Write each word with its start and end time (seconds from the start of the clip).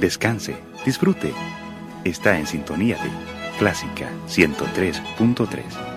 descanse, 0.00 0.56
disfrute. 0.84 1.32
Está 2.04 2.38
en 2.38 2.46
sintonía 2.46 2.96
de 2.96 3.10
Clásica 3.58 4.08
103.3. 4.26 5.90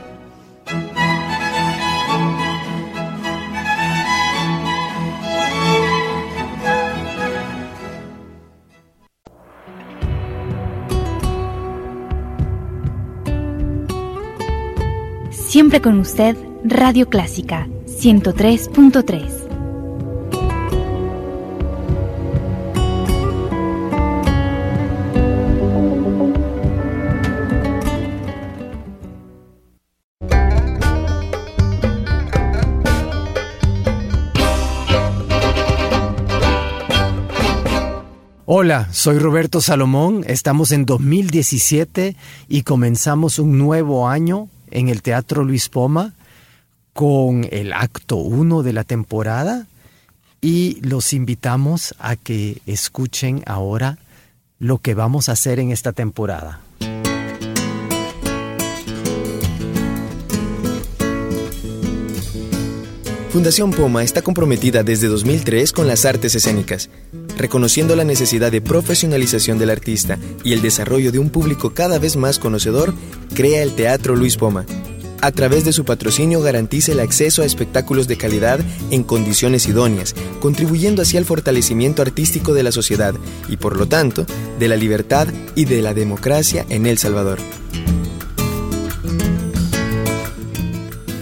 Siempre 15.32 15.82
con 15.82 16.00
usted, 16.00 16.36
Radio 16.66 17.08
Clásica 17.10 17.68
103.3. 17.86 19.43
Hola, 38.64 38.88
soy 38.94 39.20
Roberto 39.20 39.60
Salomón, 39.60 40.24
estamos 40.26 40.72
en 40.72 40.86
2017 40.86 42.16
y 42.48 42.64
comenzamos 42.64 43.38
un 43.38 43.58
nuevo 43.58 44.08
año 44.08 44.48
en 44.72 44.88
el 44.88 45.02
Teatro 45.02 45.44
Luis 45.44 45.68
Poma 45.68 46.14
con 46.94 47.46
el 47.52 47.74
acto 47.74 48.16
1 48.16 48.64
de 48.64 48.72
la 48.72 48.86
temporada 48.86 49.68
y 50.40 50.80
los 50.80 51.12
invitamos 51.12 51.94
a 52.00 52.16
que 52.16 52.62
escuchen 52.66 53.44
ahora 53.48 53.98
lo 54.60 54.78
que 54.78 54.94
vamos 54.94 55.28
a 55.28 55.34
hacer 55.34 55.60
en 55.60 55.72
esta 55.72 55.92
temporada. 55.92 56.62
Fundación 63.34 63.72
Poma 63.72 64.04
está 64.04 64.22
comprometida 64.22 64.84
desde 64.84 65.08
2003 65.08 65.72
con 65.72 65.88
las 65.88 66.06
artes 66.06 66.36
escénicas, 66.36 66.92
reconociendo 67.38 67.96
la 67.96 68.04
necesidad 68.04 68.52
de 68.52 68.62
profesionalización 68.62 69.60
del 69.60 69.70
artista 69.70 70.18
y 70.44 70.54
el 70.54 70.62
desarrollo 70.62 71.12
de 71.12 71.20
un 71.20 71.30
público 71.30 71.74
cada 71.74 72.00
vez 72.00 72.16
más 72.16 72.40
conocedor, 72.40 72.94
crea 73.34 73.64
el 73.64 73.74
Teatro 73.76 74.16
Luis 74.16 74.38
Poma. 74.38 74.66
A 75.22 75.32
través 75.32 75.64
de 75.64 75.72
su 75.72 75.86
patrocinio 75.86 76.42
garantiza 76.42 76.92
el 76.92 77.00
acceso 77.00 77.44
a 77.44 77.46
espectáculos 77.46 78.10
de 78.10 78.18
calidad 78.18 78.60
en 78.92 79.04
condiciones 79.04 79.68
idóneas, 79.68 80.16
contribuyendo 80.42 81.02
así 81.02 81.16
al 81.16 81.24
fortalecimiento 81.24 82.02
artístico 82.02 82.54
de 82.54 82.64
la 82.64 82.74
sociedad 82.74 83.16
y, 83.48 83.56
por 83.56 83.78
lo 83.78 83.86
tanto, 83.86 84.26
de 84.60 84.68
la 84.68 84.76
libertad 84.76 85.30
y 85.56 85.64
de 85.64 85.82
la 85.82 85.94
democracia 85.94 86.66
en 86.68 86.86
El 86.86 86.98
Salvador. 86.98 87.40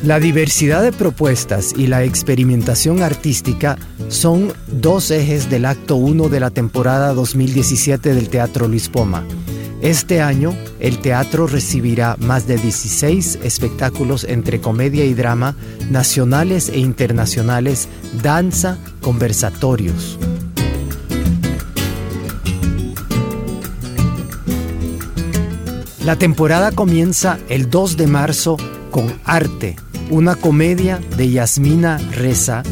La 0.04 0.20
diversidad 0.20 0.82
de 0.82 0.92
propuestas 0.92 1.74
y 1.78 1.86
la 1.86 2.04
experimentación 2.04 3.04
artística 3.04 3.78
son 4.12 4.54
dos 4.68 5.10
ejes 5.10 5.50
del 5.50 5.66
acto 5.66 5.96
1 5.96 6.28
de 6.28 6.42
la 6.42 6.50
temporada 6.50 7.14
2017 7.14 8.14
del 8.14 8.28
Teatro 8.28 8.68
Luis 8.68 8.90
Poma. 8.90 9.24
Este 9.82 10.22
año, 10.22 10.54
el 10.80 11.00
teatro 11.00 11.48
recibirá 11.48 12.18
más 12.20 12.46
de 12.46 12.58
16 12.58 13.40
espectáculos 13.42 14.26
entre 14.26 14.60
comedia 14.60 15.06
y 15.06 15.14
drama, 15.14 15.56
nacionales 15.90 16.70
e 16.70 16.80
internacionales, 16.80 17.88
danza, 18.22 18.78
conversatorios. 19.00 20.20
La 26.04 26.18
temporada 26.18 26.74
comienza 26.74 27.40
el 27.48 27.70
2 27.70 27.96
de 27.96 28.08
marzo 28.08 28.58
con 28.92 29.12
Arte, 29.24 29.78
una 30.10 30.36
comedia 30.36 31.00
de 31.16 31.32
Yasmina 31.32 31.98
Reza, 32.12 32.64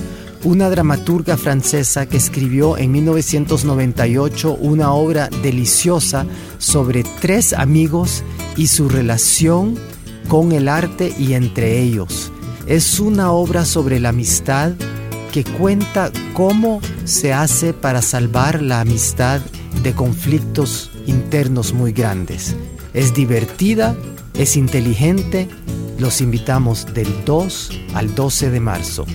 una 0.43 0.69
dramaturga 0.69 1.37
francesa 1.37 2.05
que 2.07 2.17
escribió 2.17 2.77
en 2.77 2.91
1998 2.91 4.57
una 4.59 4.93
obra 4.93 5.29
deliciosa 5.41 6.25
sobre 6.57 7.03
tres 7.03 7.53
amigos 7.53 8.23
y 8.55 8.67
su 8.67 8.89
relación 8.89 9.77
con 10.27 10.51
el 10.51 10.67
arte 10.67 11.13
y 11.17 11.33
entre 11.33 11.79
ellos. 11.79 12.31
Es 12.67 12.99
una 12.99 13.31
obra 13.31 13.65
sobre 13.65 13.99
la 13.99 14.09
amistad 14.09 14.73
que 15.31 15.43
cuenta 15.43 16.11
cómo 16.33 16.81
se 17.05 17.33
hace 17.33 17.73
para 17.73 18.01
salvar 18.01 18.61
la 18.61 18.81
amistad 18.81 19.41
de 19.83 19.93
conflictos 19.93 20.91
internos 21.05 21.73
muy 21.73 21.91
grandes. 21.91 22.55
Es 22.93 23.13
divertida, 23.13 23.95
es 24.35 24.55
inteligente 24.55 25.47
los 25.99 26.21
invitamos 26.21 26.85
del 26.93 27.07
2 27.25 27.69
al 27.93 28.15
12 28.15 28.51
de 28.51 28.59
marzo. 28.59 29.05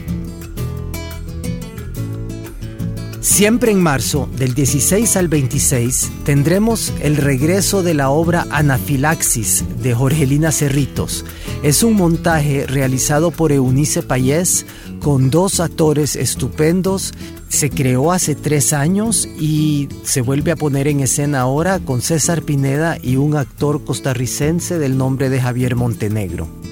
Siempre 3.24 3.72
en 3.72 3.82
marzo, 3.82 4.28
del 4.36 4.52
16 4.52 5.16
al 5.16 5.28
26, 5.28 6.10
tendremos 6.24 6.92
el 7.00 7.16
regreso 7.16 7.82
de 7.82 7.94
la 7.94 8.10
obra 8.10 8.46
Anafilaxis 8.50 9.64
de 9.82 9.94
Jorgelina 9.94 10.52
Cerritos. 10.52 11.24
Es 11.62 11.82
un 11.82 11.94
montaje 11.94 12.66
realizado 12.66 13.30
por 13.30 13.50
Eunice 13.50 14.02
Payés 14.02 14.66
con 15.00 15.30
dos 15.30 15.60
actores 15.60 16.16
estupendos. 16.16 17.14
Se 17.48 17.70
creó 17.70 18.12
hace 18.12 18.34
tres 18.34 18.74
años 18.74 19.26
y 19.40 19.88
se 20.02 20.20
vuelve 20.20 20.52
a 20.52 20.56
poner 20.56 20.86
en 20.86 21.00
escena 21.00 21.40
ahora 21.40 21.78
con 21.78 22.02
César 22.02 22.42
Pineda 22.42 22.98
y 23.02 23.16
un 23.16 23.36
actor 23.36 23.84
costarricense 23.84 24.78
del 24.78 24.98
nombre 24.98 25.30
de 25.30 25.40
Javier 25.40 25.76
Montenegro. 25.76 26.63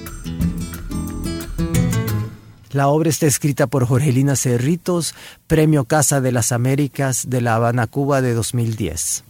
La 2.73 2.89
obra 2.89 3.11
está 3.11 3.27
escrita 3.27 3.67
por 3.67 3.87
Jorgelina 3.87 4.35
Cerritos, 4.35 5.15
Premio 5.47 5.85
Casa 5.85 6.23
de 6.23 6.33
las 6.33 6.53
Américas 6.53 7.29
de 7.29 7.43
La 7.43 7.57
Habana, 7.57 7.87
Cuba 7.87 8.23
de 8.23 8.33
2010. 8.33 9.25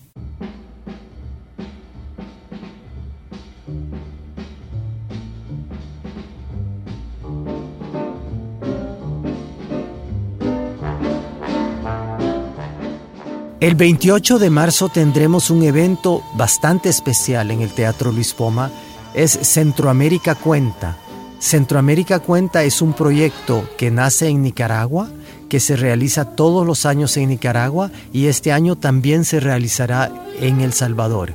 El 13.58 13.74
28 13.74 14.38
de 14.38 14.50
marzo 14.50 14.88
tendremos 14.88 15.50
un 15.50 15.64
evento 15.64 16.22
bastante 16.36 16.88
especial 16.88 17.50
en 17.50 17.60
el 17.60 17.70
Teatro 17.72 18.12
Luis 18.12 18.34
Poma. 18.34 18.70
Es 19.14 19.32
Centroamérica 19.32 20.36
Cuenta 20.36 21.01
Centroamérica 21.42 22.20
Cuenta 22.20 22.62
es 22.62 22.80
un 22.80 22.92
proyecto 22.92 23.68
que 23.76 23.90
nace 23.90 24.28
en 24.28 24.42
Nicaragua, 24.42 25.08
que 25.48 25.58
se 25.58 25.74
realiza 25.74 26.36
todos 26.36 26.64
los 26.64 26.86
años 26.86 27.16
en 27.16 27.30
Nicaragua 27.30 27.90
y 28.12 28.26
este 28.26 28.52
año 28.52 28.76
también 28.76 29.24
se 29.24 29.40
realizará 29.40 30.12
en 30.38 30.60
El 30.60 30.72
Salvador. 30.72 31.34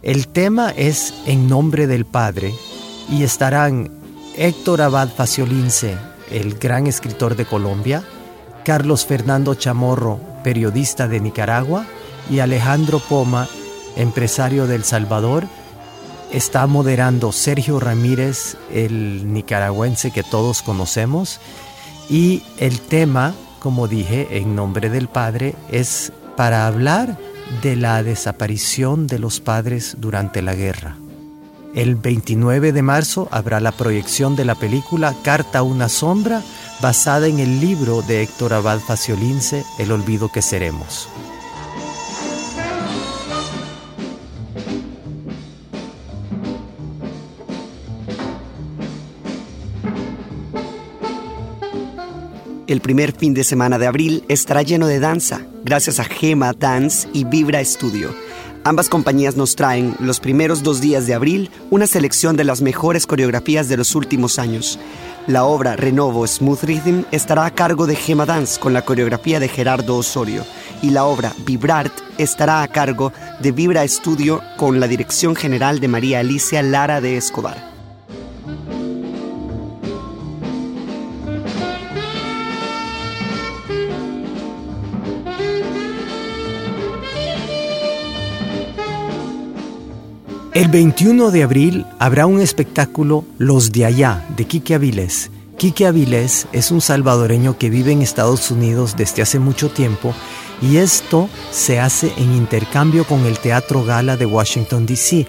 El 0.00 0.28
tema 0.28 0.70
es 0.70 1.12
En 1.26 1.48
nombre 1.48 1.88
del 1.88 2.04
Padre 2.04 2.54
y 3.10 3.24
estarán 3.24 3.90
Héctor 4.36 4.80
Abad 4.80 5.08
Faciolince, 5.08 5.96
el 6.30 6.54
gran 6.54 6.86
escritor 6.86 7.34
de 7.34 7.44
Colombia, 7.44 8.04
Carlos 8.64 9.04
Fernando 9.04 9.56
Chamorro, 9.56 10.20
periodista 10.44 11.08
de 11.08 11.18
Nicaragua, 11.18 11.84
y 12.30 12.38
Alejandro 12.38 13.00
Poma, 13.00 13.48
empresario 13.96 14.68
de 14.68 14.76
El 14.76 14.84
Salvador, 14.84 15.48
está 16.32 16.66
moderando 16.66 17.30
Sergio 17.32 17.78
Ramírez, 17.78 18.56
el 18.72 19.32
nicaragüense 19.32 20.10
que 20.10 20.22
todos 20.22 20.62
conocemos. 20.62 21.40
Y 22.08 22.42
el 22.58 22.80
tema, 22.80 23.34
como 23.60 23.88
dije, 23.88 24.38
en 24.38 24.56
nombre 24.56 24.90
del 24.90 25.08
Padre, 25.08 25.54
es 25.70 26.12
para 26.36 26.66
hablar 26.66 27.18
de 27.60 27.76
la 27.76 28.02
desaparición 28.02 29.06
de 29.06 29.18
los 29.18 29.40
padres 29.40 29.96
durante 29.98 30.42
la 30.42 30.54
guerra. 30.54 30.96
El 31.74 31.96
29 31.96 32.72
de 32.72 32.82
marzo 32.82 33.28
habrá 33.30 33.60
la 33.60 33.72
proyección 33.72 34.36
de 34.36 34.44
la 34.44 34.54
película 34.54 35.14
Carta 35.22 35.60
a 35.60 35.62
una 35.62 35.88
sombra, 35.88 36.42
basada 36.80 37.28
en 37.28 37.38
el 37.38 37.60
libro 37.60 38.02
de 38.02 38.22
Héctor 38.22 38.52
Abad 38.52 38.80
Faciolince, 38.80 39.64
El 39.78 39.92
olvido 39.92 40.30
que 40.30 40.42
seremos. 40.42 41.08
El 52.72 52.80
primer 52.80 53.12
fin 53.12 53.34
de 53.34 53.44
semana 53.44 53.78
de 53.78 53.86
abril 53.86 54.24
estará 54.28 54.62
lleno 54.62 54.86
de 54.86 54.98
danza, 54.98 55.42
gracias 55.62 56.00
a 56.00 56.04
Gema 56.04 56.54
Dance 56.54 57.06
y 57.12 57.24
Vibra 57.24 57.62
Studio. 57.62 58.14
Ambas 58.64 58.88
compañías 58.88 59.36
nos 59.36 59.56
traen, 59.56 59.94
los 60.00 60.20
primeros 60.20 60.62
dos 60.62 60.80
días 60.80 61.06
de 61.06 61.12
abril, 61.12 61.50
una 61.68 61.86
selección 61.86 62.34
de 62.34 62.44
las 62.44 62.62
mejores 62.62 63.06
coreografías 63.06 63.68
de 63.68 63.76
los 63.76 63.94
últimos 63.94 64.38
años. 64.38 64.78
La 65.26 65.44
obra 65.44 65.76
Renovo 65.76 66.26
Smooth 66.26 66.62
Rhythm 66.62 67.02
estará 67.10 67.44
a 67.44 67.54
cargo 67.54 67.86
de 67.86 67.94
Gema 67.94 68.24
Dance 68.24 68.58
con 68.58 68.72
la 68.72 68.86
coreografía 68.86 69.38
de 69.38 69.48
Gerardo 69.48 69.98
Osorio 69.98 70.42
y 70.80 70.88
la 70.88 71.04
obra 71.04 71.34
Vibrart 71.44 71.92
estará 72.16 72.62
a 72.62 72.68
cargo 72.68 73.12
de 73.42 73.52
Vibra 73.52 73.84
Estudio 73.84 74.40
con 74.56 74.80
la 74.80 74.88
dirección 74.88 75.36
general 75.36 75.78
de 75.78 75.88
María 75.88 76.20
Alicia 76.20 76.62
Lara 76.62 77.02
de 77.02 77.18
Escobar. 77.18 77.71
El 90.62 90.68
21 90.68 91.32
de 91.32 91.42
abril 91.42 91.86
habrá 91.98 92.26
un 92.26 92.40
espectáculo 92.40 93.24
Los 93.36 93.72
de 93.72 93.84
Allá 93.84 94.24
de 94.36 94.44
Quique 94.44 94.76
Avilés. 94.76 95.32
Quique 95.58 95.88
Avilés 95.88 96.46
es 96.52 96.70
un 96.70 96.80
salvadoreño 96.80 97.58
que 97.58 97.68
vive 97.68 97.90
en 97.90 98.00
Estados 98.00 98.48
Unidos 98.52 98.94
desde 98.96 99.22
hace 99.22 99.40
mucho 99.40 99.70
tiempo 99.70 100.14
y 100.60 100.76
esto 100.76 101.28
se 101.50 101.80
hace 101.80 102.12
en 102.16 102.32
intercambio 102.36 103.04
con 103.04 103.26
el 103.26 103.40
Teatro 103.40 103.82
Gala 103.82 104.16
de 104.16 104.24
Washington, 104.24 104.86
D.C. 104.86 105.26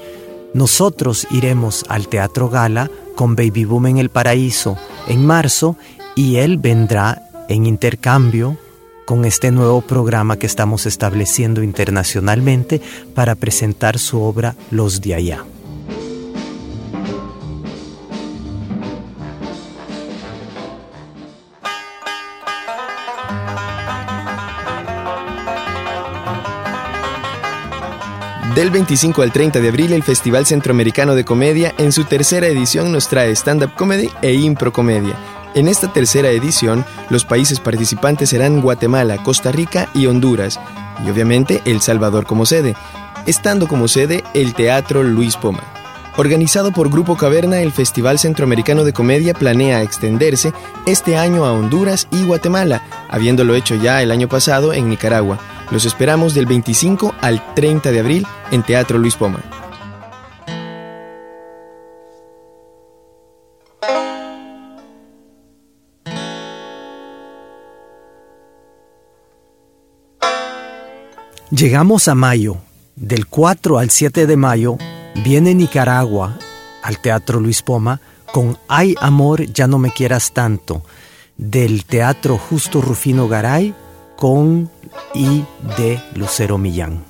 Nosotros 0.54 1.26
iremos 1.32 1.84
al 1.90 2.10
Teatro 2.10 2.48
Gala 2.48 2.92
con 3.16 3.36
Baby 3.36 3.66
Boom 3.66 3.88
en 3.88 3.98
el 3.98 4.10
Paraíso 4.12 4.78
en 5.08 5.26
marzo 5.26 5.78
y 6.16 6.36
él 6.36 6.60
vendrá 6.60 7.24
en 7.50 7.66
intercambio 7.66 8.60
con 9.14 9.26
este 9.26 9.52
nuevo 9.52 9.82
programa 9.82 10.40
que 10.40 10.48
estamos 10.48 10.88
estableciendo 10.88 11.62
internacionalmente 11.62 12.82
para 13.14 13.36
presentar 13.36 14.00
su 14.00 14.20
obra 14.20 14.56
Los 14.72 15.02
de 15.02 15.14
allá. 15.14 15.46
Del 28.56 28.72
25 28.72 29.22
al 29.22 29.32
30 29.32 29.60
de 29.60 29.70
abril, 29.70 29.94
el 29.94 30.02
Festival 30.02 30.48
Centroamericano 30.48 31.14
de 31.14 31.24
Comedia 31.24 31.76
en 31.78 31.92
su 31.92 32.06
tercera 32.06 32.48
edición 32.48 32.92
nos 32.92 33.08
trae 33.08 33.30
stand-up 33.36 33.76
comedy 33.76 34.10
e 34.24 34.34
impro 34.34 34.74
comedia 34.74 35.43
en 35.56 35.68
esta 35.68 35.92
tercera 35.92 36.30
edición, 36.30 36.86
los 37.10 37.26
países 37.26 37.60
participantes 37.60 38.30
serán 38.30 38.62
Guatemala, 38.62 39.22
Costa 39.22 39.52
Rica 39.52 39.90
y 39.94 40.08
Honduras, 40.08 40.60
y 41.06 41.10
obviamente 41.10 41.62
El 41.66 41.82
Salvador 41.82 42.26
como 42.26 42.46
sede, 42.46 42.76
estando 43.26 43.68
como 43.68 43.88
sede 43.88 44.24
el 44.34 44.54
Teatro 44.54 45.04
Luis 45.04 45.36
Poma. 45.38 45.64
Organizado 46.16 46.72
por 46.72 46.90
Grupo 46.90 47.18
Caverna, 47.18 47.62
el 47.62 47.72
Festival 47.72 48.20
Centroamericano 48.20 48.84
de 48.84 48.94
Comedia 48.94 49.34
planea 49.34 49.82
extenderse 49.82 50.54
este 50.86 51.18
año 51.18 51.46
a 51.46 51.54
Honduras 51.54 52.08
y 52.12 52.24
Guatemala, 52.24 52.84
habiéndolo 53.10 53.56
hecho 53.56 53.76
ya 53.76 54.04
el 54.04 54.12
año 54.12 54.28
pasado 54.28 54.74
en 54.74 54.90
Nicaragua. 54.90 55.40
Los 55.72 55.86
esperamos 55.86 56.36
del 56.36 56.46
25 56.46 57.16
al 57.20 57.44
30 57.56 57.92
de 57.92 58.00
abril 58.00 58.28
en 58.52 58.62
Teatro 58.62 59.00
Luis 59.00 59.16
Poma. 59.16 59.40
Llegamos 71.56 72.08
a 72.08 72.16
mayo. 72.16 72.58
Del 72.96 73.28
4 73.28 73.78
al 73.78 73.92
7 73.92 74.26
de 74.26 74.38
mayo 74.38 74.78
viene 75.24 75.54
Nicaragua 75.54 76.40
al 76.82 76.98
Teatro 76.98 77.40
Luis 77.40 77.62
Poma 77.62 78.02
con 78.32 78.58
Ay 78.68 78.96
Amor, 79.00 79.46
ya 79.46 79.68
no 79.68 79.78
me 79.78 79.92
quieras 79.92 80.32
tanto, 80.34 80.84
del 81.38 81.86
Teatro 81.86 82.40
Justo 82.40 82.82
Rufino 82.82 83.28
Garay 83.28 83.76
con 84.16 84.72
y 85.14 85.44
de 85.78 86.02
Lucero 86.16 86.58
Millán. 86.58 87.04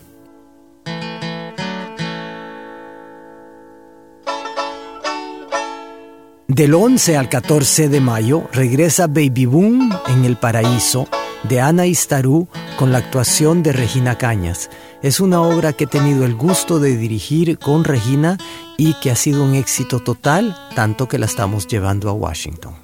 Del 6.50 6.74
11 6.74 7.16
al 7.16 7.30
14 7.30 7.88
de 7.88 8.01
mayo 8.01 8.50
regresa 8.51 9.07
Baby 9.07 9.46
Boom 9.46 9.89
en 10.07 10.25
el 10.25 10.36
Paraíso 10.36 11.07
de 11.44 11.62
Ana 11.62 11.86
Istarú 11.86 12.48
con 12.78 12.92
la 12.92 13.00
actuación 13.00 13.63
de 13.63 13.74
Regina 13.74 14.18
Cañas. 14.18 14.69
Es 15.01 15.19
una 15.19 15.42
obra 15.42 15.74
que 15.74 15.84
he 15.84 15.88
tenido 15.88 16.25
el 16.25 16.36
gusto 16.36 16.80
de 16.80 16.95
dirigir 16.95 17.57
con 17.60 17.84
Regina 17.84 18.38
y 18.78 18.94
que 18.95 19.12
ha 19.12 19.16
sido 19.16 19.44
un 19.44 19.54
éxito 19.54 20.00
total, 20.00 20.56
tanto 20.75 21.07
que 21.07 21.19
la 21.19 21.25
estamos 21.25 21.68
llevando 21.68 22.10
a 22.10 22.13
Washington. 22.13 22.75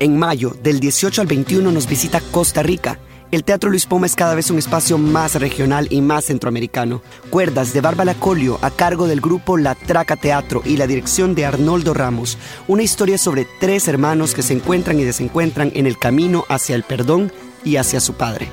En 0.00 0.16
mayo, 0.16 0.56
del 0.62 0.78
18 0.78 1.22
al 1.22 1.26
21, 1.26 1.72
nos 1.72 1.88
visita 1.88 2.20
Costa 2.30 2.62
Rica 2.62 3.00
el 3.30 3.44
Teatro 3.44 3.68
Luis 3.68 3.84
Poma 3.84 4.06
es 4.06 4.14
cada 4.14 4.34
vez 4.34 4.50
un 4.50 4.58
espacio 4.58 4.96
más 4.96 5.34
regional 5.34 5.86
y 5.90 6.00
más 6.00 6.26
centroamericano. 6.26 7.02
Cuerdas 7.30 7.74
de 7.74 7.80
Bárbara 7.80 8.14
Colio 8.14 8.58
a 8.62 8.70
cargo 8.70 9.06
del 9.06 9.20
grupo 9.20 9.58
La 9.58 9.74
Traca 9.74 10.16
Teatro 10.16 10.62
y 10.64 10.76
la 10.76 10.86
dirección 10.86 11.34
de 11.34 11.44
Arnoldo 11.44 11.92
Ramos. 11.92 12.38
Una 12.68 12.82
historia 12.82 13.18
sobre 13.18 13.46
tres 13.60 13.86
hermanos 13.86 14.34
que 14.34 14.42
se 14.42 14.54
encuentran 14.54 14.98
y 14.98 15.04
desencuentran 15.04 15.72
en 15.74 15.86
el 15.86 15.98
camino 15.98 16.44
hacia 16.48 16.74
el 16.74 16.84
perdón 16.84 17.30
y 17.64 17.76
hacia 17.76 18.00
su 18.00 18.14
padre. 18.14 18.48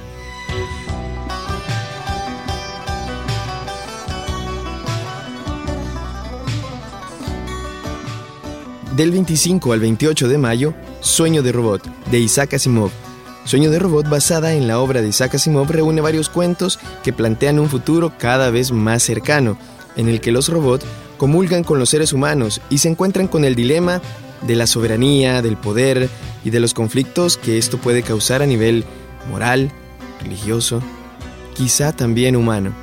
Del 8.95 9.11
25 9.11 9.73
al 9.73 9.79
28 9.81 10.27
de 10.29 10.37
mayo, 10.37 10.73
Sueño 11.01 11.43
de 11.43 11.51
Robot, 11.51 11.83
de 12.11 12.19
Isaac 12.19 12.53
Asimov 12.53 13.04
Sueño 13.45 13.69
de 13.69 13.77
Robot, 13.77 14.09
basada 14.09 14.53
en 14.53 14.67
la 14.67 14.79
obra 14.79 15.03
de 15.03 15.07
Isaac 15.07 15.35
Asimov, 15.35 15.69
reúne 15.69 16.01
varios 16.01 16.29
cuentos 16.29 16.79
que 17.03 17.13
plantean 17.13 17.59
un 17.59 17.69
futuro 17.69 18.11
cada 18.17 18.49
vez 18.49 18.71
más 18.71 19.03
cercano, 19.03 19.55
en 19.95 20.09
el 20.09 20.19
que 20.19 20.31
los 20.31 20.49
robots 20.49 20.83
comulgan 21.17 21.63
con 21.63 21.77
los 21.77 21.89
seres 21.89 22.11
humanos 22.11 22.59
y 22.71 22.79
se 22.79 22.89
encuentran 22.89 23.27
con 23.27 23.45
el 23.45 23.55
dilema 23.55 24.01
de 24.41 24.55
la 24.55 24.65
soberanía, 24.65 25.43
del 25.43 25.57
poder 25.57 26.09
y 26.43 26.49
de 26.49 26.59
los 26.59 26.73
conflictos 26.73 27.37
que 27.37 27.59
esto 27.59 27.77
puede 27.77 28.01
causar 28.01 28.41
a 28.41 28.47
nivel 28.47 28.83
moral, 29.29 29.71
religioso, 30.21 30.81
quizá 31.53 31.91
también 31.91 32.35
humano. 32.35 32.73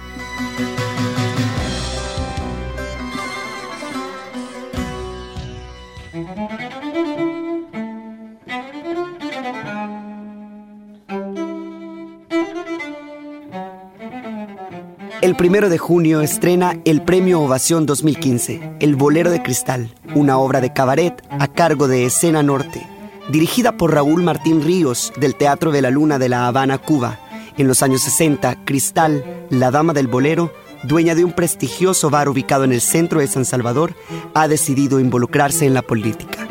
El 15.33 15.37
primero 15.37 15.71
de 15.71 15.79
junio 15.79 16.21
estrena 16.21 16.79
el 16.85 17.01
Premio 17.01 17.41
Ovación 17.41 17.87
2015, 17.87 18.75
El 18.81 18.97
Bolero 18.97 19.31
de 19.31 19.43
Cristal, 19.43 19.89
una 20.15 20.37
obra 20.37 20.61
de 20.61 20.75
cabaret 20.75 21.23
a 21.31 21.49
cargo 21.49 21.89
de 21.89 22.05
Escena 22.05 22.43
Norte, 22.43 22.87
dirigida 23.31 23.79
por 23.79 23.95
Raúl 23.95 24.23
Martín 24.23 24.63
Ríos 24.63 25.11
del 25.19 25.35
Teatro 25.35 25.73
de 25.73 25.81
la 25.81 25.91
Luna 25.91 26.19
de 26.19 26.29
La 26.29 26.47
Habana, 26.47 26.77
Cuba. 26.77 27.19
En 27.57 27.67
los 27.67 27.83
años 27.83 28.03
60, 28.03 28.67
Cristal, 28.67 29.47
la 29.49 29.71
dama 29.71 29.95
del 29.95 30.07
bolero, 30.07 30.53
dueña 30.83 31.15
de 31.15 31.25
un 31.25 31.33
prestigioso 31.33 32.11
bar 32.11 32.29
ubicado 32.29 32.65
en 32.65 32.73
el 32.73 32.83
centro 32.83 33.21
de 33.21 33.27
San 33.27 33.47
Salvador, 33.47 33.95
ha 34.35 34.49
decidido 34.49 35.01
involucrarse 35.01 35.65
en 35.65 35.73
la 35.73 35.81
política. 35.81 36.47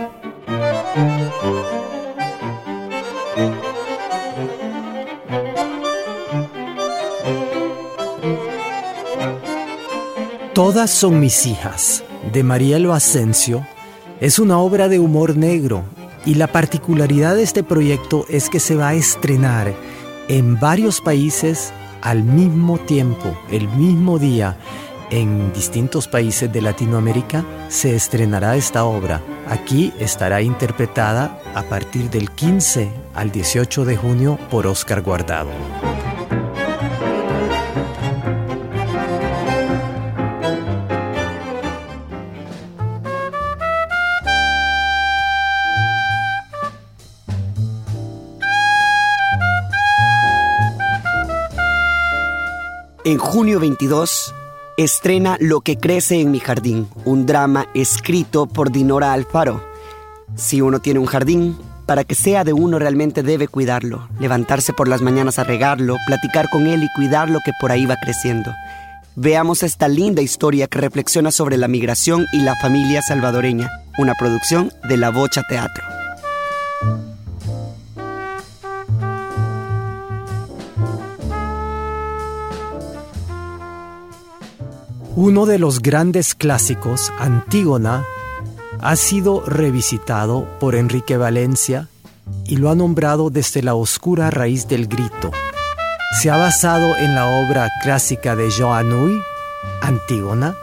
Todas 10.54 10.92
son 10.92 11.22
mis 11.22 11.46
hijas, 11.46 12.04
de 12.34 12.44
Marielo 12.44 12.94
Asensio, 12.94 13.66
es 14.20 14.38
una 14.38 14.58
obra 14.58 14.90
de 14.90 15.00
humor 15.00 15.38
negro 15.38 15.86
y 16.26 16.34
la 16.34 16.48
particularidad 16.48 17.36
de 17.36 17.44
este 17.44 17.64
proyecto 17.64 18.26
es 18.28 18.50
que 18.50 18.60
se 18.60 18.76
va 18.76 18.90
a 18.90 18.94
estrenar 18.94 19.74
en 20.28 20.60
varios 20.60 21.00
países 21.00 21.72
al 22.02 22.24
mismo 22.24 22.80
tiempo, 22.80 23.34
el 23.50 23.70
mismo 23.70 24.20
día. 24.20 24.58
En 25.10 25.54
distintos 25.54 26.10
países 26.10 26.52
de 26.52 26.62
Latinoamérica 26.62 27.46
se 27.70 27.96
estrenará 27.96 28.58
esta 28.58 28.84
obra. 28.84 29.22
Aquí 29.48 29.94
estará 30.00 30.42
interpretada 30.42 31.40
a 31.56 31.64
partir 31.64 32.10
del 32.10 32.30
15 32.30 32.92
al 33.14 33.32
18 33.32 33.86
de 33.86 33.96
junio 33.96 34.38
por 34.50 34.68
Oscar 34.68 35.02
Guardado. 35.02 35.50
En 53.04 53.18
junio 53.18 53.60
22, 53.60 54.32
estrena 54.78 55.36
Lo 55.40 55.62
que 55.62 55.78
crece 55.78 56.22
en 56.22 56.30
mi 56.30 56.40
jardín, 56.40 56.88
un 57.04 57.26
drama 57.26 57.66
escrito 57.74 58.46
por 58.46 58.72
Dinora 58.72 59.12
Alfaro. 59.12 59.66
Si 60.36 60.62
uno 60.62 60.80
tiene 60.82 61.00
un 61.00 61.08
jardín, 61.08 61.58
para 61.88 62.04
que 62.04 62.14
sea 62.14 62.44
de 62.44 62.54
uno 62.54 62.78
realmente 62.78 63.24
debe 63.24 63.48
cuidarlo, 63.48 64.08
levantarse 64.20 64.72
por 64.72 64.88
las 64.88 65.02
mañanas 65.02 65.40
a 65.40 65.44
regarlo, 65.44 65.98
platicar 66.06 66.48
con 66.52 66.68
él 66.68 66.84
y 66.84 66.94
cuidar 66.96 67.28
lo 67.28 67.40
que 67.44 67.54
por 67.60 67.72
ahí 67.72 67.88
va 67.88 67.96
creciendo. 67.96 68.52
Veamos 69.16 69.64
esta 69.64 69.88
linda 69.88 70.22
historia 70.22 70.68
que 70.68 70.78
reflexiona 70.78 71.32
sobre 71.32 71.58
la 71.58 71.68
migración 71.68 72.28
y 72.32 72.42
la 72.42 72.56
familia 72.62 73.02
salvadoreña, 73.02 73.68
una 73.98 74.14
producción 74.14 74.72
de 74.88 74.98
La 74.98 75.10
Bocha 75.10 75.42
Teatro. 75.50 75.84
Uno 85.16 85.46
de 85.46 85.60
los 85.60 85.82
grandes 85.82 86.36
clásicos, 86.36 87.12
Antígona, 87.20 88.06
ha 88.80 88.96
sido 88.96 89.44
revisitado 89.46 90.48
por 90.58 90.74
Enrique 90.74 91.18
Valencia 91.18 91.90
y 92.46 92.56
lo 92.56 92.70
ha 92.70 92.76
nombrado 92.76 93.30
desde 93.30 93.62
la 93.62 93.76
oscura 93.76 94.30
raíz 94.30 94.70
del 94.70 94.88
grito. 94.88 95.32
Se 96.22 96.30
ha 96.30 96.38
basado 96.38 96.96
en 96.96 97.14
la 97.14 97.28
obra 97.28 97.70
clásica 97.84 98.38
de 98.38 98.50
Jean 98.52 98.72
Anouilh, 98.72 99.22
Antígona, 99.82 100.56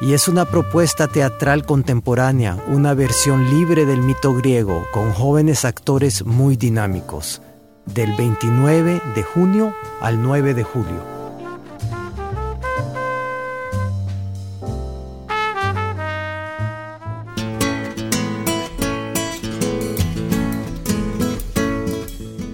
y 0.00 0.14
es 0.14 0.26
una 0.26 0.46
propuesta 0.46 1.06
teatral 1.06 1.64
contemporánea, 1.64 2.58
una 2.66 2.94
versión 2.94 3.50
libre 3.50 3.86
del 3.86 4.02
mito 4.02 4.34
griego 4.34 4.84
con 4.92 5.12
jóvenes 5.12 5.64
actores 5.64 6.26
muy 6.26 6.56
dinámicos, 6.56 7.40
del 7.86 8.16
29 8.16 9.00
de 9.14 9.22
junio 9.22 9.72
al 10.00 10.20
9 10.20 10.54
de 10.54 10.64
julio. 10.64 11.11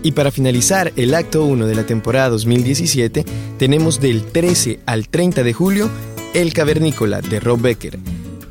Y 0.08 0.12
para 0.12 0.30
finalizar 0.30 0.90
el 0.96 1.14
acto 1.14 1.44
1 1.44 1.66
de 1.66 1.74
la 1.74 1.84
temporada 1.84 2.30
2017, 2.30 3.26
tenemos 3.58 4.00
del 4.00 4.24
13 4.24 4.80
al 4.86 5.06
30 5.06 5.42
de 5.42 5.52
julio 5.52 5.90
El 6.32 6.54
Cavernícola 6.54 7.20
de 7.20 7.38
Rob 7.40 7.60
Becker. 7.60 7.98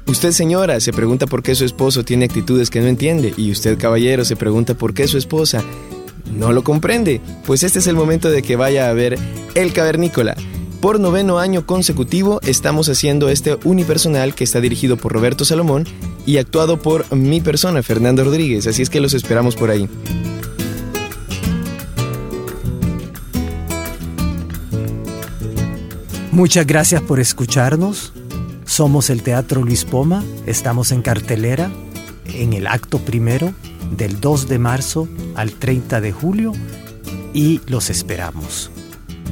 Usted 0.06 0.34
señora 0.34 0.80
se 0.80 0.94
pregunta 0.94 1.26
por 1.26 1.42
qué 1.42 1.56
su 1.56 1.66
esposo 1.66 2.04
tiene 2.04 2.26
actitudes 2.26 2.70
que 2.70 2.80
no 2.80 2.86
entiende 2.86 3.34
y 3.38 3.50
usted 3.50 3.80
caballero 3.80 4.24
se 4.24 4.36
pregunta 4.36 4.76
por 4.76 4.94
qué 4.94 5.08
su 5.08 5.18
esposa 5.18 5.64
no 6.32 6.52
lo 6.52 6.64
comprende. 6.64 7.22
Pues 7.48 7.64
este 7.64 7.80
es 7.80 7.88
el 7.88 7.96
momento 7.96 8.30
de 8.30 8.44
que 8.44 8.56
vaya 8.56 8.88
a 8.88 8.94
ver 8.94 9.18
El 9.56 9.74
Cavernícola. 9.74 10.36
Por 10.80 11.00
noveno 11.00 11.40
año 11.40 11.66
consecutivo 11.66 12.40
estamos 12.44 12.88
haciendo 12.88 13.30
este 13.30 13.58
unipersonal 13.64 14.36
que 14.36 14.44
está 14.44 14.62
dirigido 14.62 14.96
por 14.96 15.12
Roberto 15.12 15.44
Salomón 15.44 15.86
y 16.24 16.38
actuado 16.38 16.80
por 16.80 17.12
mi 17.16 17.42
persona, 17.42 17.82
Fernando 17.82 18.24
Rodríguez, 18.24 18.68
así 18.68 18.84
es 18.84 18.92
que 18.92 19.02
los 19.02 19.16
esperamos 19.16 19.56
por 19.56 19.72
ahí. 19.72 19.90
Muchas 26.38 26.68
gracias 26.68 27.02
por 27.02 27.20
escucharnos. 27.20 28.14
Somos 28.64 29.10
el 29.10 29.24
Teatro 29.24 29.64
Luis 29.64 29.86
Poma. 29.86 30.24
Estamos 30.46 30.92
en 30.92 31.02
cartelera 31.02 31.72
en 32.28 32.54
el 32.54 32.68
acto 32.68 33.00
primero 33.00 33.56
del 33.98 34.22
2 34.22 34.48
de 34.48 34.60
marzo 34.60 35.08
al 35.34 35.54
30 35.54 36.00
de 36.00 36.12
julio 36.12 36.52
y 37.34 37.60
los 37.66 37.90
esperamos. 37.90 38.70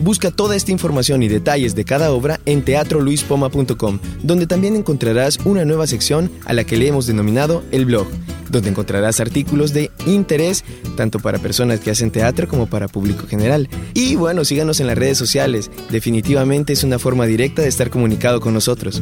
Busca 0.01 0.31
toda 0.31 0.55
esta 0.55 0.71
información 0.71 1.21
y 1.21 1.27
detalles 1.27 1.75
de 1.75 1.85
cada 1.85 2.11
obra 2.11 2.39
en 2.47 2.65
teatroluispoma.com, 2.65 3.99
donde 4.23 4.47
también 4.47 4.75
encontrarás 4.75 5.37
una 5.45 5.63
nueva 5.63 5.85
sección 5.85 6.31
a 6.45 6.53
la 6.53 6.63
que 6.63 6.75
le 6.75 6.87
hemos 6.87 7.05
denominado 7.05 7.63
el 7.69 7.85
blog 7.85 8.07
donde 8.55 8.69
encontrarás 8.69 9.19
artículos 9.19 9.73
de 9.73 9.91
interés 10.05 10.63
tanto 10.95 11.19
para 11.19 11.39
personas 11.39 11.79
que 11.79 11.91
hacen 11.91 12.11
teatro 12.11 12.47
como 12.47 12.67
para 12.67 12.87
público 12.87 13.27
general. 13.27 13.69
Y 13.93 14.15
bueno, 14.15 14.45
síganos 14.45 14.79
en 14.79 14.87
las 14.87 14.97
redes 14.97 15.17
sociales, 15.17 15.69
definitivamente 15.91 16.73
es 16.73 16.83
una 16.83 16.99
forma 16.99 17.25
directa 17.25 17.61
de 17.61 17.67
estar 17.67 17.89
comunicado 17.89 18.39
con 18.39 18.53
nosotros. 18.53 19.01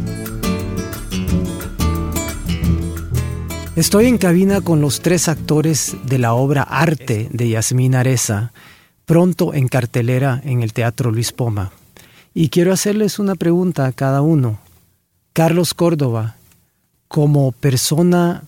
Estoy 3.76 4.06
en 4.06 4.20
cabina 4.20 4.62
con 4.62 4.82
los 4.82 5.02
tres 5.02 5.28
actores 5.28 5.96
de 6.06 6.20
la 6.20 6.34
obra 6.34 6.62
Arte 6.62 7.28
de 7.32 7.50
Yasmín 7.50 7.96
Areza, 7.96 8.54
pronto 9.06 9.54
en 9.54 9.68
cartelera 9.68 10.42
en 10.46 10.62
el 10.62 10.74
Teatro 10.74 11.12
Luis 11.12 11.32
Poma. 11.32 11.72
Y 12.36 12.50
quiero 12.50 12.72
hacerles 12.72 13.18
una 13.18 13.36
pregunta 13.36 13.86
a 13.86 13.92
cada 13.92 14.22
uno. 14.22 14.60
Carlos 15.34 15.74
Córdoba, 15.74 16.36
como 17.08 17.52
persona 17.52 18.44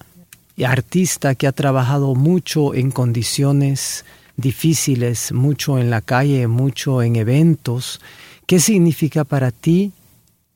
artista 0.64 1.36
que 1.36 1.48
ha 1.48 1.52
trabajado 1.52 2.16
mucho 2.16 2.74
en 2.74 2.92
condiciones 2.92 4.06
difíciles, 4.38 5.32
mucho 5.32 5.80
en 5.80 5.90
la 5.90 6.02
calle, 6.02 6.48
mucho 6.48 7.02
en 7.02 7.16
eventos. 7.16 8.00
¿Qué 8.46 8.60
significa 8.60 9.24
para 9.24 9.52
ti 9.52 9.92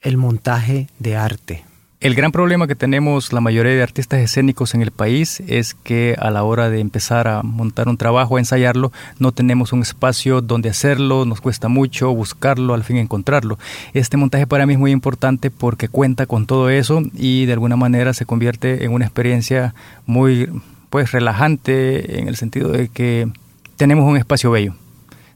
el 0.02 0.18
montaje 0.18 0.88
de 1.00 1.16
arte? 1.18 1.69
El 2.02 2.16
gran 2.16 2.32
problema 2.32 2.66
que 2.66 2.76
tenemos 2.76 3.34
la 3.34 3.42
mayoría 3.42 3.74
de 3.74 3.84
artistas 3.84 4.22
escénicos 4.22 4.74
en 4.74 4.82
el 4.82 4.92
país 4.92 5.44
es 5.48 5.74
que 5.74 6.16
a 6.18 6.32
la 6.32 6.44
hora 6.44 6.70
de 6.70 6.80
empezar 6.80 7.28
a 7.28 7.44
montar 7.44 7.90
un 7.90 7.98
trabajo, 7.98 8.38
a 8.38 8.40
ensayarlo, 8.40 8.94
no 9.20 9.34
tenemos 9.34 9.74
un 9.74 9.82
espacio 9.82 10.40
donde 10.40 10.70
hacerlo, 10.70 11.26
nos 11.26 11.42
cuesta 11.42 11.68
mucho 11.68 12.16
buscarlo, 12.16 12.74
al 12.74 12.86
fin 12.86 12.96
encontrarlo. 12.96 13.60
Este 13.94 14.16
montaje 14.16 14.48
para 14.48 14.66
mí 14.66 14.76
es 14.76 14.80
muy 14.80 14.92
importante 14.92 15.52
porque 15.52 15.90
cuenta 15.90 16.26
con 16.26 16.46
todo 16.46 16.70
eso 16.70 17.02
y 17.16 17.46
de 17.48 17.52
alguna 17.52 17.76
manera 17.76 18.14
se 18.14 18.26
convierte 18.26 18.86
en 18.86 18.94
una 18.94 19.04
experiencia 19.04 19.76
muy 20.06 20.50
pues 20.90 21.12
relajante 21.12 22.18
en 22.18 22.30
el 22.30 22.38
sentido 22.38 22.72
de 22.72 22.88
que 22.88 23.28
tenemos 23.76 24.06
un 24.10 24.16
espacio 24.16 24.52
bello 24.52 24.74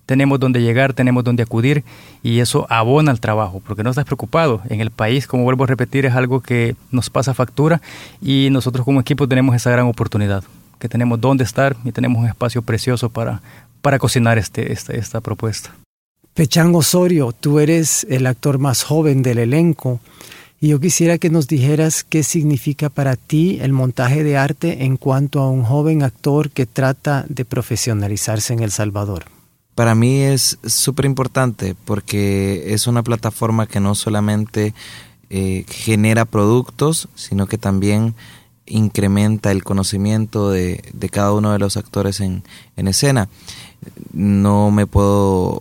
tenemos 0.05 0.39
donde 0.39 0.61
llegar, 0.61 0.93
tenemos 0.93 1.23
donde 1.23 1.43
acudir 1.43 1.83
y 2.21 2.39
eso 2.39 2.65
abona 2.69 3.11
el 3.11 3.19
trabajo, 3.19 3.61
porque 3.65 3.83
no 3.83 3.89
estás 3.89 4.05
preocupado. 4.05 4.61
En 4.69 4.81
el 4.81 4.91
país, 4.91 5.27
como 5.27 5.43
vuelvo 5.43 5.63
a 5.63 5.67
repetir, 5.67 6.05
es 6.05 6.13
algo 6.13 6.41
que 6.41 6.75
nos 6.91 7.09
pasa 7.09 7.33
factura 7.33 7.81
y 8.21 8.49
nosotros 8.51 8.85
como 8.85 9.01
equipo 9.01 9.27
tenemos 9.27 9.55
esa 9.55 9.71
gran 9.71 9.87
oportunidad, 9.87 10.43
que 10.79 10.89
tenemos 10.89 11.19
donde 11.21 11.43
estar 11.43 11.75
y 11.83 11.91
tenemos 11.91 12.21
un 12.21 12.27
espacio 12.27 12.61
precioso 12.61 13.09
para, 13.09 13.41
para 13.81 13.99
cocinar 13.99 14.37
este, 14.37 14.73
esta, 14.73 14.93
esta 14.93 15.21
propuesta. 15.21 15.71
Pechan 16.33 16.73
Osorio, 16.73 17.31
tú 17.31 17.59
eres 17.59 18.07
el 18.09 18.25
actor 18.25 18.57
más 18.57 18.83
joven 18.83 19.21
del 19.21 19.37
elenco 19.37 19.99
y 20.59 20.69
yo 20.69 20.79
quisiera 20.79 21.17
que 21.17 21.29
nos 21.29 21.47
dijeras 21.47 22.03
qué 22.03 22.23
significa 22.23 22.89
para 22.89 23.17
ti 23.17 23.59
el 23.61 23.71
montaje 23.71 24.23
de 24.23 24.37
arte 24.37 24.85
en 24.85 24.97
cuanto 24.97 25.41
a 25.41 25.49
un 25.49 25.63
joven 25.63 26.03
actor 26.03 26.49
que 26.49 26.65
trata 26.65 27.25
de 27.27 27.45
profesionalizarse 27.45 28.53
en 28.53 28.63
El 28.63 28.71
Salvador. 28.71 29.25
Para 29.75 29.95
mí 29.95 30.21
es 30.21 30.59
súper 30.65 31.05
importante 31.05 31.75
porque 31.85 32.73
es 32.73 32.85
una 32.85 33.01
plataforma 33.01 33.65
que 33.65 33.79
no 33.79 33.95
solamente 33.95 34.73
eh, 35.31 35.65
genera 35.67 36.25
productos, 36.25 37.09
sino 37.15 37.47
que 37.47 37.57
también 37.57 38.13
incrementa 38.67 39.51
el 39.51 39.63
conocimiento 39.63 40.51
de, 40.51 40.83
cada 41.11 41.33
uno 41.33 41.51
de 41.51 41.59
los 41.59 41.75
actores 41.75 42.19
en, 42.19 42.43
escena. 42.75 43.29
No 44.11 44.69
me 44.69 44.85
puedo 44.85 45.59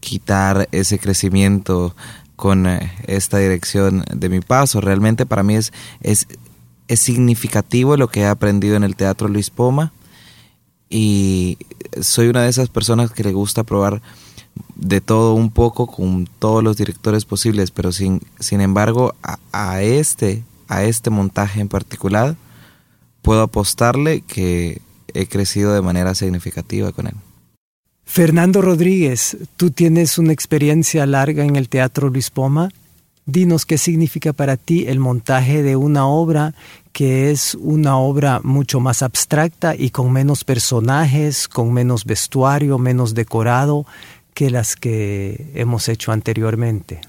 quitar 0.00 0.68
ese 0.72 0.98
crecimiento 0.98 1.94
con 2.34 2.66
eh, 2.66 2.92
esta 3.06 3.38
dirección 3.38 4.04
de 4.10 4.28
mi 4.30 4.40
paso. 4.40 4.80
Realmente 4.80 5.26
para 5.26 5.42
mí 5.42 5.54
es, 5.54 5.72
es, 6.00 6.26
es 6.88 7.00
significativo 7.00 7.98
lo 7.98 8.08
que 8.08 8.20
he 8.20 8.26
aprendido 8.26 8.76
en 8.76 8.84
el 8.84 8.96
Teatro 8.96 9.28
Luis 9.28 9.50
Poma 9.50 9.92
y 10.90 11.58
soy 12.00 12.28
una 12.28 12.42
de 12.42 12.48
esas 12.48 12.68
personas 12.68 13.10
que 13.10 13.24
le 13.24 13.32
gusta 13.32 13.64
probar 13.64 14.00
de 14.74 15.00
todo 15.00 15.34
un 15.34 15.50
poco 15.50 15.86
con 15.86 16.28
todos 16.38 16.62
los 16.62 16.76
directores 16.76 17.24
posibles, 17.24 17.70
pero 17.70 17.92
sin, 17.92 18.22
sin 18.38 18.60
embargo 18.60 19.14
a, 19.52 19.82
este, 19.82 20.44
a 20.68 20.84
este 20.84 21.10
montaje 21.10 21.60
en 21.60 21.68
particular 21.68 22.36
puedo 23.22 23.42
apostarle 23.42 24.22
que 24.22 24.80
he 25.14 25.26
crecido 25.26 25.74
de 25.74 25.82
manera 25.82 26.14
significativa 26.14 26.92
con 26.92 27.08
él. 27.08 27.14
Fernando 28.04 28.62
Rodríguez, 28.62 29.36
tú 29.56 29.70
tienes 29.70 30.16
una 30.16 30.32
experiencia 30.32 31.04
larga 31.04 31.44
en 31.44 31.56
el 31.56 31.68
Teatro 31.68 32.08
Luis 32.08 32.30
Poma. 32.30 32.70
Dinos 33.30 33.66
qué 33.66 33.76
significa 33.76 34.32
para 34.32 34.56
ti 34.56 34.86
el 34.88 35.00
montaje 35.00 35.62
de 35.62 35.76
una 35.76 36.06
obra 36.06 36.54
que 36.94 37.30
es 37.30 37.54
una 37.60 37.98
obra 37.98 38.40
mucho 38.42 38.80
más 38.80 39.02
abstracta 39.02 39.76
y 39.76 39.90
con 39.90 40.10
menos 40.10 40.44
personajes, 40.44 41.46
con 41.46 41.70
menos 41.70 42.06
vestuario, 42.06 42.78
menos 42.78 43.12
decorado 43.12 43.84
que 44.32 44.48
las 44.48 44.76
que 44.76 45.50
hemos 45.54 45.90
hecho 45.90 46.10
anteriormente. 46.10 47.02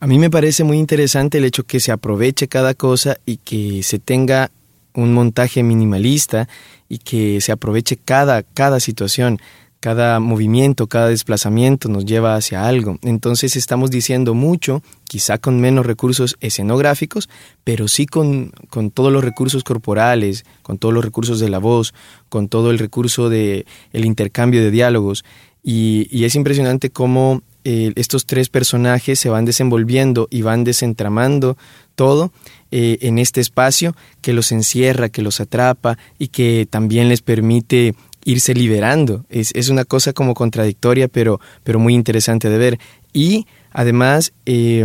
A 0.00 0.06
mí 0.06 0.18
me 0.18 0.28
parece 0.28 0.64
muy 0.64 0.76
interesante 0.76 1.38
el 1.38 1.46
hecho 1.46 1.64
que 1.64 1.80
se 1.80 1.92
aproveche 1.92 2.46
cada 2.46 2.74
cosa 2.74 3.16
y 3.24 3.38
que 3.38 3.82
se 3.82 3.98
tenga 3.98 4.50
un 4.92 5.14
montaje 5.14 5.62
minimalista 5.62 6.46
y 6.90 6.98
que 6.98 7.40
se 7.40 7.52
aproveche 7.52 7.96
cada, 7.96 8.42
cada 8.42 8.80
situación. 8.80 9.40
Cada 9.80 10.18
movimiento, 10.18 10.86
cada 10.86 11.08
desplazamiento 11.08 11.88
nos 11.88 12.04
lleva 12.04 12.34
hacia 12.34 12.66
algo. 12.66 12.98
Entonces 13.02 13.56
estamos 13.56 13.90
diciendo 13.90 14.34
mucho, 14.34 14.82
quizá 15.04 15.38
con 15.38 15.60
menos 15.60 15.86
recursos 15.86 16.36
escenográficos, 16.40 17.28
pero 17.64 17.86
sí 17.86 18.06
con, 18.06 18.52
con 18.70 18.90
todos 18.90 19.12
los 19.12 19.22
recursos 19.22 19.62
corporales, 19.62 20.44
con 20.62 20.78
todos 20.78 20.92
los 20.94 21.04
recursos 21.04 21.38
de 21.38 21.48
la 21.48 21.58
voz, 21.58 21.94
con 22.28 22.48
todo 22.48 22.70
el 22.70 22.78
recurso 22.78 23.28
de 23.28 23.66
el 23.92 24.04
intercambio 24.04 24.62
de 24.62 24.70
diálogos. 24.70 25.24
Y, 25.62 26.24
es 26.24 26.34
impresionante 26.34 26.90
cómo 26.90 27.42
eh, 27.64 27.92
estos 27.96 28.26
tres 28.26 28.48
personajes 28.48 29.18
se 29.18 29.28
van 29.28 29.44
desenvolviendo 29.44 30.28
y 30.30 30.42
van 30.42 30.64
desentramando 30.64 31.58
todo 31.94 32.32
eh, 32.70 32.98
en 33.02 33.18
este 33.18 33.40
espacio 33.40 33.94
que 34.22 34.32
los 34.32 34.52
encierra, 34.52 35.08
que 35.08 35.22
los 35.22 35.40
atrapa 35.40 35.98
y 36.18 36.28
que 36.28 36.66
también 36.70 37.08
les 37.08 37.22
permite 37.22 37.94
irse 38.28 38.52
liberando. 38.52 39.24
Es, 39.30 39.52
es 39.54 39.70
una 39.70 39.86
cosa 39.86 40.12
como 40.12 40.34
contradictoria, 40.34 41.08
pero, 41.08 41.40
pero 41.64 41.78
muy 41.78 41.94
interesante 41.94 42.50
de 42.50 42.58
ver. 42.58 42.78
Y 43.14 43.46
además 43.72 44.34
eh, 44.44 44.84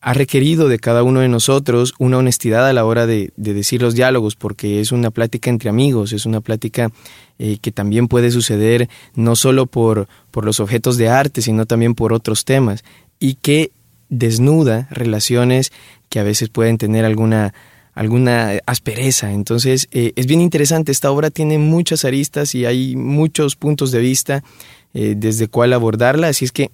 ha 0.00 0.14
requerido 0.14 0.68
de 0.68 0.78
cada 0.78 1.02
uno 1.02 1.20
de 1.20 1.28
nosotros 1.28 1.92
una 1.98 2.16
honestidad 2.16 2.66
a 2.66 2.72
la 2.72 2.86
hora 2.86 3.06
de, 3.06 3.30
decir 3.36 3.82
los 3.82 3.94
diálogos, 3.94 4.36
porque 4.36 4.80
es 4.80 4.90
una 4.90 5.10
plática 5.10 5.50
entre 5.50 5.68
amigos, 5.68 6.14
es 6.14 6.24
una 6.24 6.40
plática 6.40 6.90
eh, 7.38 7.58
que 7.60 7.72
también 7.72 8.08
puede 8.08 8.30
suceder 8.30 8.88
no 9.14 9.36
solo 9.36 9.66
por, 9.66 10.08
por 10.30 10.46
los 10.46 10.58
objetos 10.58 10.96
de 10.96 11.10
arte, 11.10 11.42
sino 11.42 11.66
también 11.66 11.94
por 11.94 12.14
otros 12.14 12.46
temas, 12.46 12.84
y 13.20 13.34
que 13.34 13.70
desnuda 14.08 14.88
relaciones 14.90 15.72
que 16.08 16.20
a 16.20 16.24
veces 16.24 16.48
pueden 16.48 16.78
tener 16.78 17.04
alguna 17.04 17.52
alguna 17.94 18.58
aspereza. 18.66 19.32
Entonces, 19.32 19.88
eh, 19.92 20.12
es 20.16 20.26
bien 20.26 20.40
interesante. 20.40 20.92
Esta 20.92 21.10
obra 21.10 21.30
tiene 21.30 21.58
muchas 21.58 22.04
aristas 22.04 22.54
y 22.54 22.64
hay 22.66 22.96
muchos 22.96 23.56
puntos 23.56 23.90
de 23.92 24.00
vista 24.00 24.42
eh, 24.94 25.14
desde 25.16 25.48
cuál 25.48 25.72
abordarla. 25.72 26.28
Así 26.28 26.44
es 26.44 26.52
que 26.52 26.70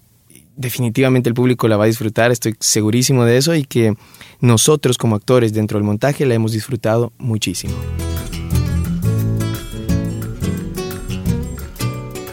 definitivamente 0.56 1.28
el 1.28 1.34
público 1.34 1.68
la 1.68 1.76
va 1.76 1.84
a 1.84 1.86
disfrutar, 1.86 2.32
estoy 2.32 2.56
segurísimo 2.58 3.24
de 3.24 3.36
eso 3.36 3.54
y 3.54 3.64
que 3.64 3.94
nosotros 4.40 4.98
como 4.98 5.14
actores 5.14 5.52
dentro 5.52 5.78
del 5.78 5.84
montaje 5.84 6.26
la 6.26 6.34
hemos 6.34 6.52
disfrutado 6.52 7.12
muchísimo. 7.16 7.74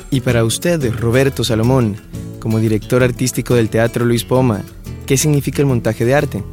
Y 0.10 0.22
para 0.22 0.44
usted, 0.44 0.92
Roberto 0.94 1.44
Salomón, 1.44 1.98
como 2.40 2.60
director 2.60 3.04
artístico 3.04 3.54
del 3.56 3.70
Teatro 3.70 4.06
Luis 4.06 4.24
Poma, 4.24 4.64
¿qué 5.06 5.18
significa 5.18 5.62
el 5.62 5.68
montaje 5.68 6.06
de 6.06 6.16
arte? 6.16 6.44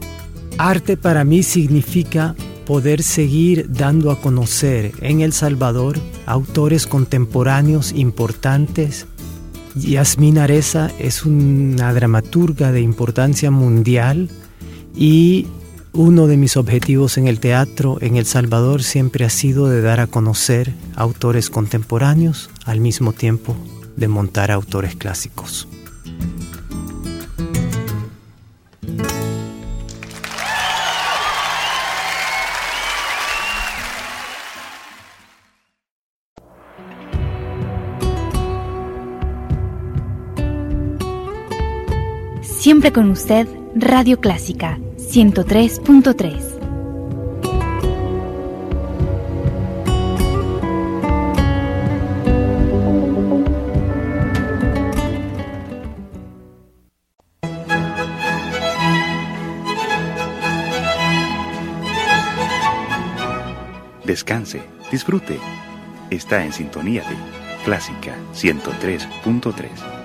Arte 0.59 0.97
para 0.97 1.25
mí 1.25 1.43
significa 1.43 2.35
poder 2.67 3.03
seguir 3.03 3.67
dando 3.71 4.11
a 4.11 4.21
conocer 4.21 4.93
en 5.01 5.21
El 5.21 5.33
Salvador 5.33 5.99
autores 6.27 6.87
contemporáneos 6.87 7.93
importantes. 7.93 9.07
Yasmín 9.75 10.39
Areza 10.39 10.91
es 10.99 11.25
una 11.25 11.93
dramaturga 11.93 12.73
de 12.73 12.81
importancia 12.81 13.51
mundial 13.51 14.29
y 14.95 15.47
uno 15.93 16.27
de 16.27 16.37
mis 16.37 16.57
objetivos 16.57 17.19
en 17.19 17.27
el 17.27 17.41
teatro 17.41 17.99
en 18.01 18.17
El 18.17 18.27
Salvador 18.27 18.83
siempre 18.83 19.25
ha 19.25 19.31
sido 19.31 19.69
de 19.69 19.83
dar 19.83 20.01
a 20.01 20.07
conocer 20.07 20.73
autores 20.95 21.51
contemporáneos 21.51 22.51
al 22.65 22.81
mismo 22.81 23.13
tiempo 23.13 23.57
de 23.97 24.09
montar 24.09 24.51
autores 24.51 24.97
clásicos. 24.97 25.69
Siempre 42.63 42.93
con 42.93 43.11
usted, 43.11 43.49
Radio 43.75 44.21
Clásica 44.21 44.79
103.3. 44.97 46.61
Descanse, 64.05 64.63
disfrute. 64.93 65.41
Está 66.11 66.45
en 66.45 66.53
sintonía 66.53 67.03
de 67.03 67.17
Clásica 67.65 68.15
103.3. 68.33 70.02